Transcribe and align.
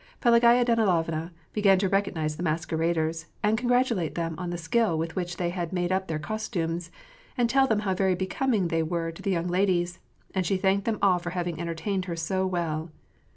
Pelagaya 0.19 0.65
Danilovna 0.65 1.29
began 1.53 1.77
to 1.77 1.87
recognize 1.87 2.35
the 2.35 2.41
masqueraders, 2.41 3.27
and 3.43 3.55
congratu 3.55 3.95
late 3.95 4.15
them 4.15 4.33
on 4.35 4.49
the 4.49 4.57
skill 4.57 4.97
with 4.97 5.15
which 5.15 5.37
they 5.37 5.51
had 5.51 5.71
made 5.71 5.91
up 5.91 6.07
their 6.07 6.17
costumes, 6.17 6.89
and 7.37 7.47
tell 7.47 7.67
them 7.67 7.81
how 7.81 7.93
very 7.93 8.15
becoming 8.15 8.69
they 8.69 8.81
were 8.81 9.11
to 9.11 9.21
the 9.21 9.29
young 9.29 9.47
ladies, 9.47 9.99
and 10.33 10.43
she 10.43 10.57
thanked 10.57 10.85
them 10.85 10.97
all 11.03 11.19
for 11.19 11.29
having 11.37 11.61
entertained 11.61 12.05
her 12.05 12.15
so 12.15 12.47
well. 12.47 12.89